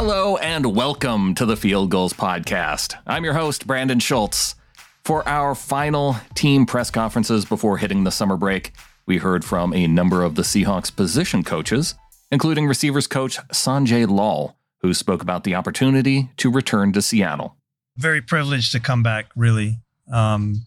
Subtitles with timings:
[0.00, 2.94] Hello and welcome to the Field Gulls Podcast.
[3.04, 4.54] I'm your host, Brandon Schultz.
[5.04, 8.70] For our final team press conferences before hitting the summer break,
[9.06, 11.96] we heard from a number of the Seahawks position coaches,
[12.30, 17.56] including receivers coach Sanjay Lal, who spoke about the opportunity to return to Seattle.
[17.96, 19.80] Very privileged to come back, really.
[20.12, 20.62] Um,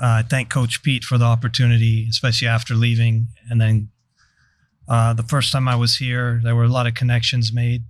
[0.00, 3.28] I thank Coach Pete for the opportunity, especially after leaving.
[3.50, 3.90] And then
[4.88, 7.84] uh, the first time I was here, there were a lot of connections made,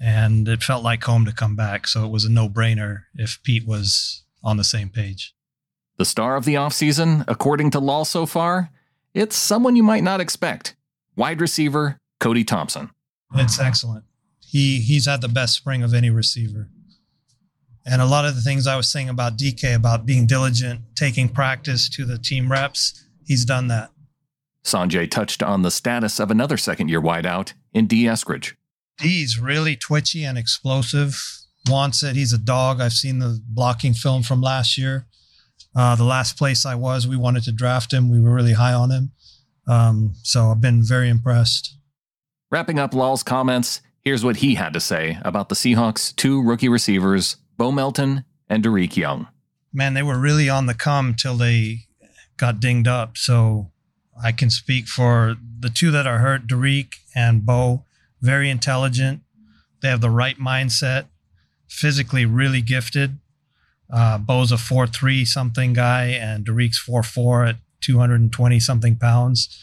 [0.00, 1.86] and it felt like home to come back.
[1.86, 5.34] So it was a no brainer if Pete was on the same page.
[5.98, 8.70] The star of the offseason, according to Lal so far,
[9.14, 10.74] it's someone you might not expect
[11.16, 12.90] wide receiver Cody Thompson.
[13.34, 14.04] It's excellent.
[14.40, 16.68] He he's had the best spring of any receiver.
[17.84, 21.28] And a lot of the things I was saying about DK about being diligent, taking
[21.28, 23.90] practice to the team reps, he's done that.
[24.64, 28.54] Sanjay touched on the status of another second year wideout in Dee Eskridge.
[28.98, 31.22] Dee's really twitchy and explosive.
[31.68, 32.16] Wants it.
[32.16, 32.80] He's a dog.
[32.80, 35.06] I've seen the blocking film from last year.
[35.74, 38.10] Uh, the last place I was, we wanted to draft him.
[38.10, 39.12] We were really high on him.
[39.66, 41.76] Um, so I've been very impressed.
[42.50, 46.68] Wrapping up Lal's comments, here's what he had to say about the Seahawks' two rookie
[46.68, 49.28] receivers, Bo Melton and Dareke Young.
[49.72, 51.86] Man, they were really on the come till they
[52.36, 53.16] got dinged up.
[53.16, 53.70] So
[54.22, 57.84] I can speak for the two that are hurt, Dareke and Bo.
[58.22, 59.20] Very intelligent.
[59.82, 61.06] They have the right mindset.
[61.68, 63.18] Physically, really gifted.
[63.92, 69.58] Uh, Bo's a four three something guy, and Dareke's four four at 220 something pounds,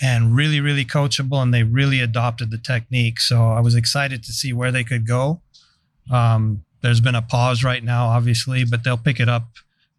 [0.00, 1.42] and really, really coachable.
[1.42, 3.20] And they really adopted the technique.
[3.20, 5.42] So I was excited to see where they could go.
[6.10, 9.44] Um, there's been a pause right now, obviously, but they'll pick it up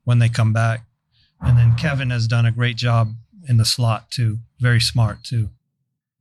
[0.04, 0.82] when they come back.
[1.42, 3.14] And then Kevin has done a great job
[3.48, 4.40] in the slot too.
[4.60, 5.50] Very smart too.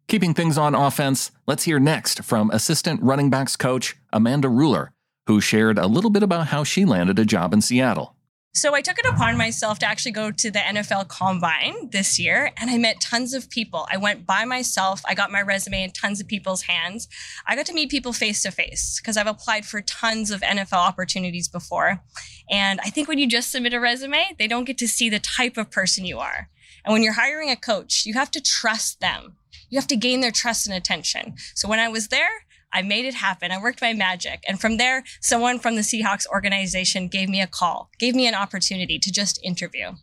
[0.06, 4.88] Keeping things on offense, let's hear next from assistant running backs coach Amanda Ruller,
[5.26, 8.14] who shared a little bit about how she landed a job in Seattle.
[8.56, 12.52] So I took it upon myself to actually go to the NFL Combine this year,
[12.56, 13.84] and I met tons of people.
[13.90, 15.02] I went by myself.
[15.08, 17.08] I got my resume in tons of people's hands.
[17.48, 20.74] I got to meet people face to face because I've applied for tons of NFL
[20.74, 22.00] opportunities before.
[22.48, 25.18] And I think when you just submit a resume, they don't get to see the
[25.18, 26.48] type of person you are.
[26.84, 29.36] And when you're hiring a coach, you have to trust them.
[29.74, 31.34] You have to gain their trust and attention.
[31.56, 32.30] So when I was there,
[32.72, 33.50] I made it happen.
[33.50, 34.44] I worked my magic.
[34.46, 38.36] And from there, someone from the Seahawks organization gave me a call, gave me an
[38.36, 39.94] opportunity to just interview.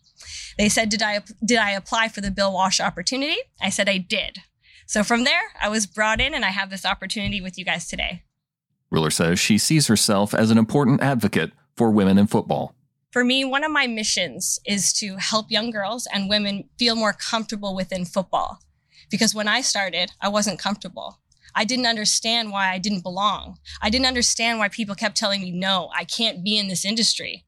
[0.58, 3.38] They said, Did I, did I apply for the Bill Walsh opportunity?
[3.62, 4.40] I said, I did.
[4.88, 7.88] So from there, I was brought in and I have this opportunity with you guys
[7.88, 8.24] today.
[8.94, 12.76] Ruller says she sees herself as an important advocate for women in football.
[13.14, 17.14] For me, one of my missions is to help young girls and women feel more
[17.14, 18.60] comfortable within football.
[19.12, 21.20] Because when I started, I wasn't comfortable.
[21.54, 23.60] I didn't understand why I didn't belong.
[23.82, 27.46] I didn't understand why people kept telling me, no, I can't be in this industry.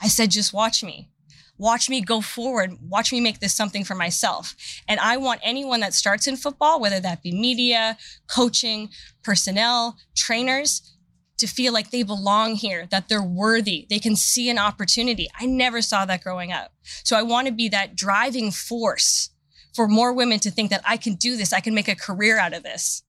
[0.00, 1.10] I said, just watch me.
[1.56, 2.74] Watch me go forward.
[2.82, 4.54] Watch me make this something for myself.
[4.86, 7.96] And I want anyone that starts in football, whether that be media,
[8.26, 8.90] coaching,
[9.22, 10.94] personnel, trainers,
[11.38, 15.28] to feel like they belong here, that they're worthy, they can see an opportunity.
[15.38, 16.72] I never saw that growing up.
[16.82, 19.30] So I want to be that driving force
[19.74, 22.38] for more women to think that I can do this, I can make a career
[22.38, 23.02] out of this.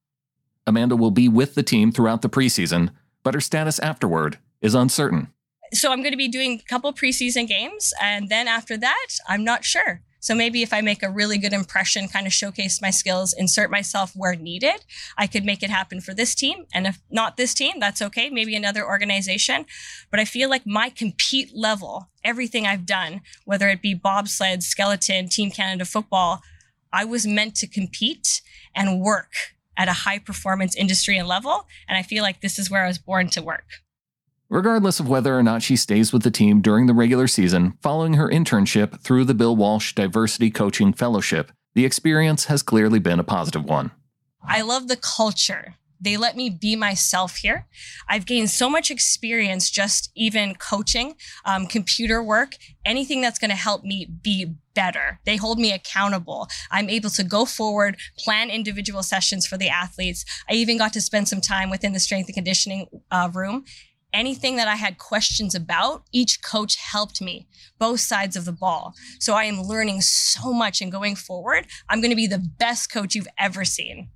[0.67, 2.89] Amanda will be with the team throughout the preseason,
[3.23, 5.31] but her status afterward is uncertain.
[5.73, 9.43] So I'm going to be doing a couple preseason games, and then after that, I'm
[9.43, 10.01] not sure.
[10.25, 13.69] So maybe if I make a really good impression, kind of showcase my skills, insert
[13.69, 14.83] myself where needed,
[15.19, 16.65] I could make it happen for this team.
[16.73, 18.31] And if not this team, that's okay.
[18.31, 19.67] Maybe another organization.
[20.09, 25.29] But I feel like my compete level, everything I've done, whether it be bobsled, skeleton,
[25.29, 26.41] Team Canada football,
[26.95, 28.41] I was meant to compete
[28.73, 29.33] and work
[29.75, 31.67] at a high performance industry and level.
[31.89, 33.65] And I feel like this is where I was born to work.
[34.47, 38.13] Regardless of whether or not she stays with the team during the regular season, following
[38.13, 43.25] her internship through the Bill Walsh Diversity Coaching Fellowship, the experience has clearly been a
[43.25, 43.91] positive one.
[44.41, 45.73] I love the culture.
[45.99, 47.67] They let me be myself here.
[48.07, 51.15] I've gained so much experience just even coaching,
[51.45, 52.55] um, computer work,
[52.85, 55.19] anything that's going to help me be better.
[55.25, 56.47] They hold me accountable.
[56.69, 60.25] I'm able to go forward, plan individual sessions for the athletes.
[60.49, 63.63] I even got to spend some time within the strength and conditioning uh, room
[64.15, 68.93] anything that I had questions about, each coach helped me, both sides of the ball.
[69.19, 72.91] So I am learning so much and going forward, I'm going to be the best
[72.91, 74.09] coach you've ever seen.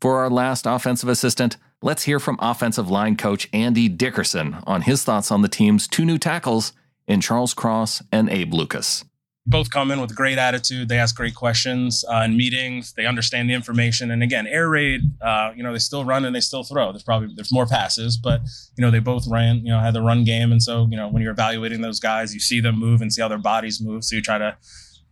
[0.00, 5.02] For our last offensive assistant, let's hear from offensive line coach Andy Dickerson on his
[5.04, 6.72] thoughts on the team's two new tackles
[7.06, 9.04] in Charles Cross and Abe Lucas.
[9.46, 10.88] both come in with great attitude.
[10.88, 12.92] They ask great questions uh, in meetings.
[12.94, 14.10] They understand the information.
[14.10, 16.92] And again, air raid, uh, you know, they still run and they still throw.
[16.92, 18.40] There's probably there's more passes, but
[18.76, 20.50] you know they both ran, you know, had the run game.
[20.50, 23.22] And so you know when you're evaluating those guys, you see them move and see
[23.22, 24.04] how their bodies move.
[24.04, 24.56] So you try to,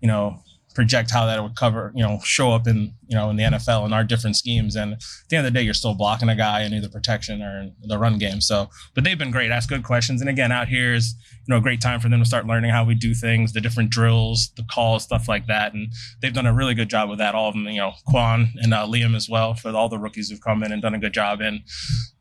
[0.01, 0.43] you know,
[0.75, 3.85] project how that would cover, you know, show up in, you know, in the NFL
[3.85, 4.75] and our different schemes.
[4.75, 7.43] And at the end of the day, you're still blocking a guy in either protection
[7.43, 8.41] or the run game.
[8.41, 10.21] So, but they've been great, ask good questions.
[10.21, 11.15] And again, out here is,
[11.47, 13.61] you know, a great time for them to start learning how we do things, the
[13.61, 15.75] different drills, the calls, stuff like that.
[15.75, 17.35] And they've done a really good job with that.
[17.35, 20.31] All of them, you know, Quan and uh, Liam as well, for all the rookies
[20.31, 21.41] who've come in and done a good job.
[21.41, 21.61] And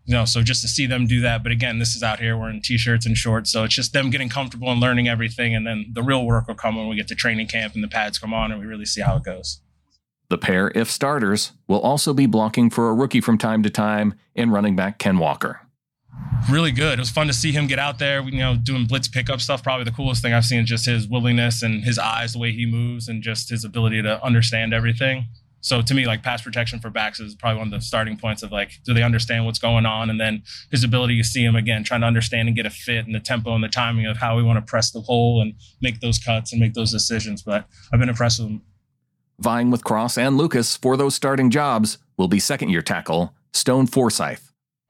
[0.05, 1.43] you know, so just to see them do that.
[1.43, 2.37] But again, this is out here.
[2.37, 5.65] We're in t-shirts and shorts, so it's just them getting comfortable and learning everything, and
[5.65, 8.19] then the real work will come when we get to training camp and the pads
[8.19, 9.61] come on, and we really see how it goes.
[10.29, 14.15] The pair, if starters, will also be blocking for a rookie from time to time
[14.35, 15.61] in running back Ken Walker.
[16.49, 16.93] Really good.
[16.93, 19.63] It was fun to see him get out there, you know, doing blitz pickup stuff.
[19.63, 22.51] Probably the coolest thing I've seen is just his willingness and his eyes, the way
[22.51, 25.27] he moves, and just his ability to understand everything
[25.63, 28.43] so to me, like pass protection for backs is probably one of the starting points
[28.43, 30.09] of like, do they understand what's going on?
[30.09, 33.05] And then his ability to see him again, trying to understand and get a fit
[33.05, 35.53] and the tempo and the timing of how we want to press the hole and
[35.81, 37.43] make those cuts and make those decisions.
[37.43, 38.61] But I've been impressed with him.
[39.39, 43.87] Vying with Cross and Lucas for those starting jobs will be second year tackle Stone
[43.87, 44.39] Forsythe.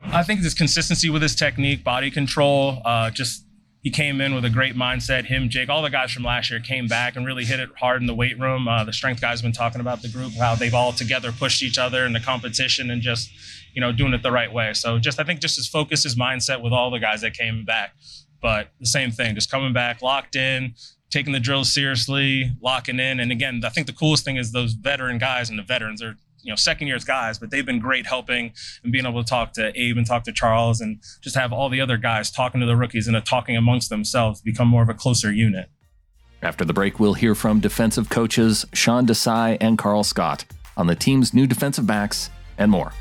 [0.01, 3.42] I think this consistency with his technique, body control, uh, just
[3.83, 5.25] he came in with a great mindset.
[5.25, 7.99] Him, Jake, all the guys from last year came back and really hit it hard
[7.99, 8.65] in the weight room.
[8.65, 11.61] Uh, the strength guys have been talking about the group, how they've all together pushed
[11.61, 13.29] each other in the competition and just,
[13.73, 14.71] you know, doing it the right way.
[14.71, 17.65] So just, I think just his focus, his mindset with all the guys that came
[17.65, 17.93] back.
[18.41, 20.75] But the same thing, just coming back, locked in,
[21.11, 23.19] taking the drills seriously, locking in.
[23.19, 26.15] And again, I think the coolest thing is those veteran guys and the veterans are
[26.43, 28.53] you know second years guys, but they've been great helping
[28.83, 31.69] and being able to talk to Abe and talk to Charles and just have all
[31.69, 34.93] the other guys talking to the rookies and talking amongst themselves, become more of a
[34.93, 35.69] closer unit.
[36.41, 40.45] After the break, we'll hear from defensive coaches Sean Desai and Karl Scott
[40.75, 42.91] on the team's new defensive backs and more.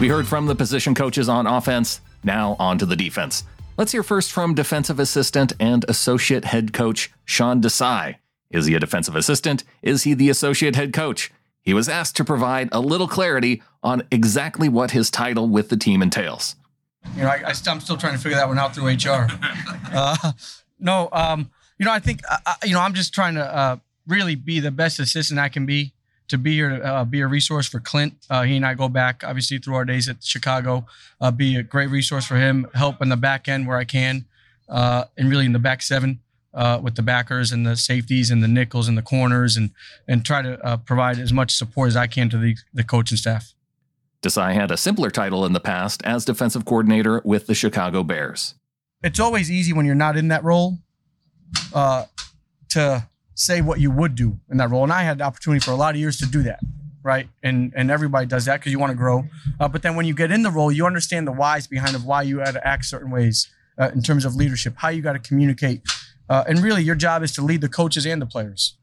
[0.00, 2.00] We heard from the position coaches on offense.
[2.24, 3.44] Now on to the defense.
[3.82, 8.14] Let's hear first from defensive assistant and associate head coach Sean Desai.
[8.48, 9.64] Is he a defensive assistant?
[9.82, 11.32] Is he the associate head coach?
[11.62, 15.76] He was asked to provide a little clarity on exactly what his title with the
[15.76, 16.54] team entails.
[17.16, 19.26] You know, I, am still trying to figure that one out through HR.
[19.92, 20.30] uh,
[20.78, 23.76] no, um, you know, I think, uh, you know, I'm just trying to uh,
[24.06, 25.92] really be the best assistant I can be
[26.28, 28.14] to be here to uh, be a resource for Clint.
[28.30, 30.86] Uh, he and I go back obviously through our days at Chicago.
[31.20, 32.66] Uh, be a great resource for him.
[32.74, 34.26] Help in the back end where I can,
[34.68, 36.20] uh, and really in the back seven
[36.54, 39.70] uh, with the backers and the safeties and the nickels and the corners, and
[40.08, 43.18] and try to uh, provide as much support as I can to the the coaching
[43.18, 43.54] staff.
[44.22, 48.54] Desai had a simpler title in the past as defensive coordinator with the Chicago Bears.
[49.02, 50.78] It's always easy when you're not in that role
[51.72, 53.06] to
[53.44, 54.82] say what you would do in that role.
[54.82, 56.60] And I had the opportunity for a lot of years to do that,
[57.02, 57.28] right?
[57.42, 59.24] And and everybody does that because you want to grow.
[59.58, 62.04] Uh, but then when you get in the role, you understand the whys behind of
[62.04, 63.48] why you had to act certain ways
[63.78, 65.82] uh, in terms of leadership, how you got to communicate,
[66.28, 68.76] uh, and really your job is to lead the coaches and the players.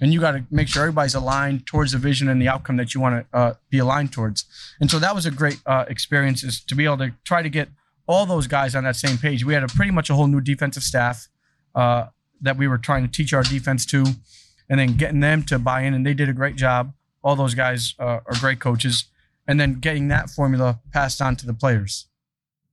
[0.00, 2.94] And you got to make sure everybody's aligned towards the vision and the outcome that
[2.94, 4.44] you want to uh, be aligned towards.
[4.78, 7.48] And so that was a great uh, experience is to be able to try to
[7.48, 7.70] get
[8.06, 9.44] all those guys on that same page.
[9.44, 11.28] We had a pretty much a whole new defensive staff.
[11.74, 12.06] Uh,
[12.40, 14.04] that we were trying to teach our defense to,
[14.68, 16.92] and then getting them to buy in, and they did a great job.
[17.22, 19.04] All those guys uh, are great coaches,
[19.46, 22.06] and then getting that formula passed on to the players.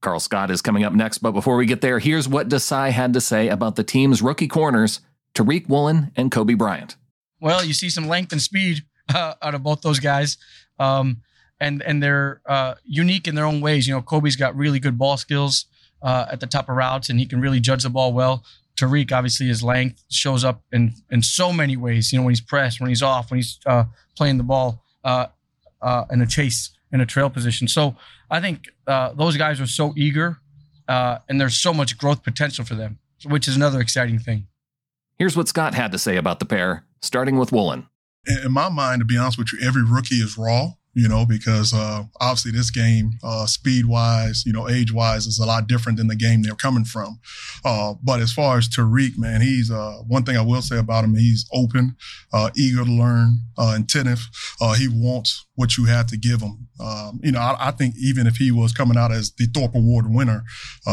[0.01, 3.13] Karl Scott is coming up next, but before we get there, here's what Desai had
[3.13, 4.99] to say about the team's rookie corners,
[5.33, 6.97] Tariq Woolen and Kobe Bryant.
[7.39, 8.83] Well, you see some length and speed
[9.13, 10.37] uh, out of both those guys.
[10.77, 11.21] Um,
[11.63, 13.87] and and they're uh, unique in their own ways.
[13.87, 15.65] You know, Kobe's got really good ball skills
[16.01, 18.43] uh, at the top of routes, and he can really judge the ball well.
[18.83, 22.11] Tariq, obviously, his length shows up in in so many ways.
[22.11, 23.85] You know, when he's pressed, when he's off, when he's uh,
[24.17, 25.27] playing the ball uh,
[25.81, 27.67] uh, in a chase, in a trail position.
[27.67, 27.95] So
[28.29, 30.39] I think uh, those guys are so eager,
[30.87, 34.47] uh, and there's so much growth potential for them, which is another exciting thing.
[35.17, 37.87] Here's what Scott had to say about the pair, starting with Woolen.
[38.45, 41.73] In my mind, to be honest with you, every rookie is raw you know, because
[41.73, 45.97] uh, obviously this game, uh, speed wise, you know, age wise, is a lot different
[45.97, 47.19] than the game they're coming from.
[47.65, 51.03] Uh, but as far as Tariq, man, he's uh, one thing I will say about
[51.03, 51.95] him, he's open,
[52.31, 54.27] uh, eager to learn, uh, attentive.
[54.77, 56.67] he wants what you have to give him.
[56.79, 59.75] Um, you know, I, I, think even if he was coming out as the Thorpe
[59.75, 60.43] Award winner,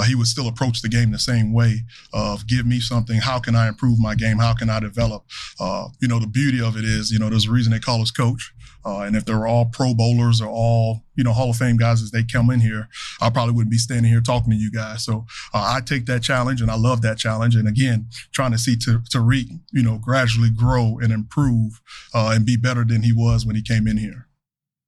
[0.07, 3.19] he would still approach the game the same way of give me something.
[3.19, 4.39] How can I improve my game?
[4.39, 5.25] How can I develop?
[5.59, 8.11] you know, the beauty of it is, you know, there's a reason they call us
[8.11, 8.53] coach.
[8.85, 12.03] Uh, and if they're all Pro Bowlers or all you know Hall of Fame guys
[12.03, 12.89] as they come in here,
[13.21, 15.05] I probably wouldn't be standing here talking to you guys.
[15.05, 17.55] So uh, I take that challenge and I love that challenge.
[17.55, 21.81] And again, trying to see Tariq, you know, gradually grow and improve
[22.15, 24.27] uh, and be better than he was when he came in here.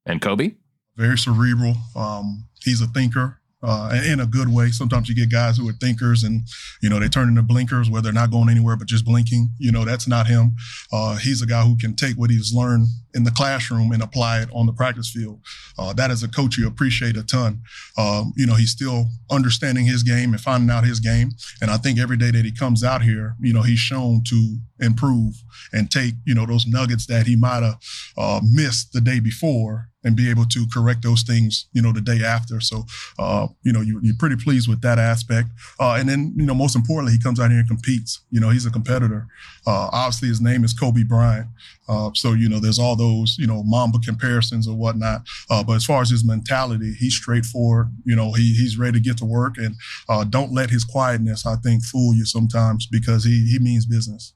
[0.07, 0.55] And Kobe,
[0.97, 1.77] very cerebral.
[1.95, 4.69] Um, he's a thinker uh, in a good way.
[4.71, 6.43] Sometimes you get guys who are thinkers and,
[6.81, 9.51] you know, they turn into blinkers where they're not going anywhere but just blinking.
[9.59, 10.57] You know, that's not him.
[10.93, 14.41] Uh, he's a guy who can take what he's learned in the classroom and apply
[14.41, 15.41] it on the practice field.
[15.79, 17.63] Uh, a coach, you appreciate a ton.
[17.97, 21.31] Um, you know, he's still understanding his game and finding out his game.
[21.61, 24.59] And I think every day that he comes out here, you know, he's shown to
[24.81, 25.43] improve
[25.73, 27.79] and take, you know, those nuggets that he might have
[28.17, 32.01] uh, missed the day before and be able to correct those things, you know, the
[32.01, 32.61] day after.
[32.61, 32.85] So,
[33.19, 35.49] uh, you know, you, are pretty pleased with that aspect.
[35.79, 38.21] Uh, and then, you know, most importantly, he comes out here and competes.
[38.31, 39.27] You know, he's a competitor.
[39.67, 41.49] Uh, obviously, his name is Kobe Bryant.
[41.89, 45.23] Uh, so, you know, there's all those, you know, Mamba comparisons or whatnot.
[45.51, 47.89] Uh, but as far as his mentality, he's straightforward.
[48.05, 49.75] You know, he, he's ready to get to work and
[50.09, 54.35] uh, don't let his quietness, I think, fool you sometimes because he, he means business.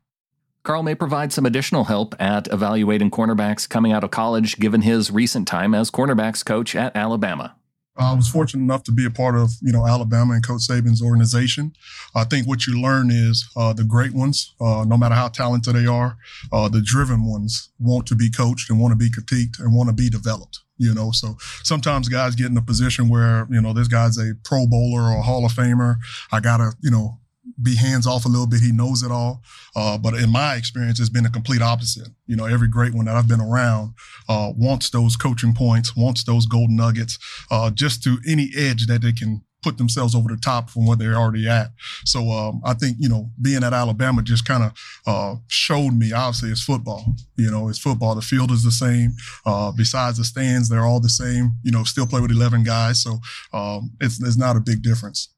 [0.67, 5.13] Karl may provide some additional help at evaluating cornerbacks coming out of college, given his
[5.13, 7.55] recent time as cornerbacks coach at Alabama.
[7.97, 11.01] I was fortunate enough to be a part of, you know, Alabama and Coach Saban's
[11.01, 11.73] organization.
[12.17, 15.77] I think what you learn is uh, the great ones, uh, no matter how talented
[15.77, 16.19] they are,
[16.53, 19.89] uh, the driven ones want to be coached and want to be critiqued and want
[19.89, 20.59] to be developed.
[20.79, 24.35] You know, so sometimes guys get in a position where you know this guy's a
[24.45, 25.95] Pro Bowler or a Hall of Famer.
[26.33, 27.21] I gotta, you know,
[27.63, 28.61] be hands off a little bit.
[28.61, 29.43] He knows it all.
[29.75, 32.09] Uh, but in my experience, it's been a complete opposite.
[32.27, 33.95] You know, every great one that I've been around
[34.29, 37.19] uh, wants those coaching points, wants those golden nuggets,
[37.51, 40.97] uh, just to any edge that they can put themselves over the top from where
[40.97, 41.73] they're already at.
[42.05, 44.73] So um, I think you know being at Alabama just kind of
[45.07, 46.13] uh, showed me.
[46.13, 47.05] Obviously, it's football.
[47.37, 48.15] You know, it's football.
[48.15, 49.13] The field is the same.
[49.45, 51.53] Uh, besides the stands, they're all the same.
[51.65, 53.19] You know, still play with eleven guys, so
[53.53, 55.36] um, it's it's not a big difference.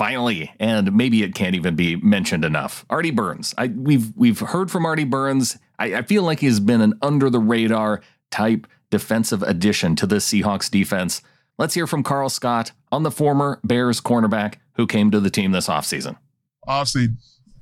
[0.00, 2.86] Finally, and maybe it can't even be mentioned enough.
[2.88, 3.52] Artie Burns.
[3.58, 5.58] I, we've we've heard from Artie Burns.
[5.78, 10.16] I, I feel like he's been an under the radar type defensive addition to the
[10.16, 11.20] Seahawks defense.
[11.58, 15.52] Let's hear from Karl Scott on the former Bears cornerback who came to the team
[15.52, 16.16] this offseason.
[16.66, 17.08] Obviously,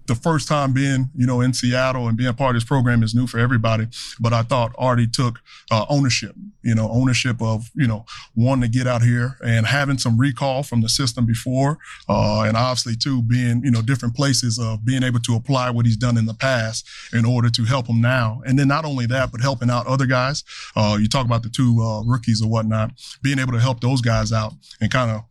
[0.09, 3.15] the first time being, you know, in Seattle and being part of this program is
[3.15, 3.87] new for everybody.
[4.19, 5.39] But I thought Artie took
[5.71, 9.99] uh, ownership, you know, ownership of, you know, wanting to get out here and having
[9.99, 11.79] some recall from the system before.
[12.09, 15.87] Uh, and obviously, too, being, you know, different places of being able to apply what
[15.87, 18.43] he's done in the past in order to help him now.
[18.47, 20.43] And then not only that, but helping out other guys.
[20.75, 24.01] Uh, you talk about the two uh, rookies or whatnot, being able to help those
[24.01, 25.23] guys out and kind of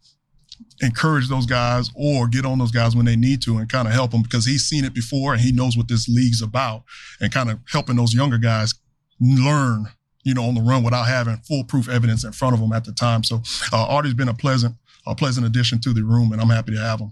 [0.81, 3.93] encourage those guys or get on those guys when they need to and kind of
[3.93, 6.83] help them because he's seen it before and he knows what this league's about
[7.19, 8.73] and kind of helping those younger guys
[9.19, 9.87] learn
[10.23, 12.91] you know on the run without having foolproof evidence in front of them at the
[12.91, 13.41] time so
[13.73, 14.75] uh, artie's been a pleasant
[15.07, 17.11] a pleasant addition to the room and i'm happy to have him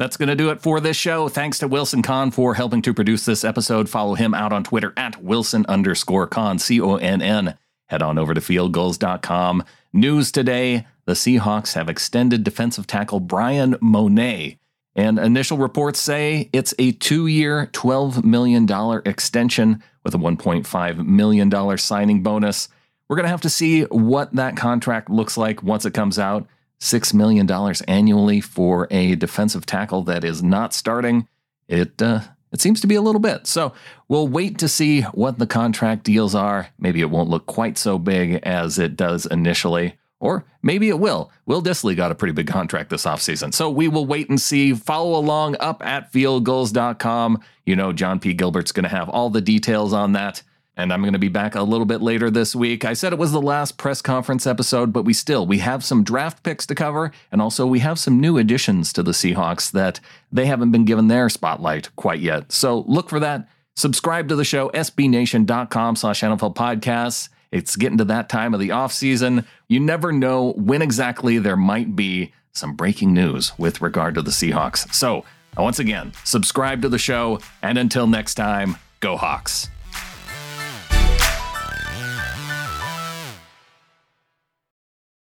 [0.00, 1.28] that's going to do it for this show.
[1.28, 3.86] Thanks to Wilson Conn for helping to produce this episode.
[3.86, 7.58] Follow him out on Twitter at Wilson underscore Conn, C O N N.
[7.84, 9.62] Head on over to fieldgulls.com.
[9.92, 14.56] News today the Seahawks have extended defensive tackle Bryan Mone,
[14.94, 18.64] And initial reports say it's a two year, $12 million
[19.04, 22.68] extension with a $1.5 million signing bonus.
[23.08, 26.46] We're going to have to see what that contract looks like once it comes out.
[26.78, 27.50] $6 million
[27.88, 31.26] annually for a defensive tackle that is not starting.
[31.66, 32.20] It, uh,
[32.52, 33.48] it seems to be a little bit.
[33.48, 33.72] So
[34.06, 36.68] we'll wait to see what the contract deals are.
[36.78, 39.96] Maybe it won't look quite so big as it does initially.
[40.20, 41.32] Or maybe it will.
[41.46, 43.52] Will Dissly got a pretty big contract this offseason.
[43.52, 44.74] So we will wait and see.
[44.74, 47.42] Follow along up at fieldgulls.com.
[47.64, 48.34] You know, John P.
[48.34, 50.42] Gilbert's going to have all the details on that.
[50.76, 52.84] And I'm going to be back a little bit later this week.
[52.84, 56.04] I said it was the last press conference episode, but we still we have some
[56.04, 60.00] draft picks to cover, and also we have some new additions to the Seahawks that
[60.32, 62.50] they haven't been given their spotlight quite yet.
[62.52, 63.46] So look for that.
[63.76, 67.28] Subscribe to the show, sbnation.com slash NFL podcasts.
[67.52, 69.44] It's getting to that time of the off season.
[69.68, 74.30] You never know when exactly there might be some breaking news with regard to the
[74.30, 74.92] Seahawks.
[74.94, 75.24] So,
[75.56, 79.68] once again, subscribe to the show, and until next time, go Hawks.